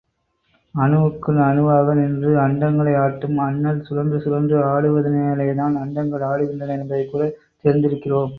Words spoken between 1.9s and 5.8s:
நின்று அண்டங்களை ஆட்டும் அண்ணல், சுழன்று சுழன்று ஆடுவதினாலேதான்